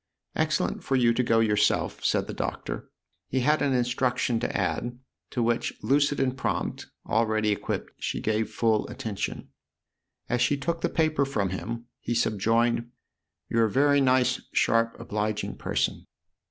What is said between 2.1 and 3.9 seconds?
the Doctor. He had an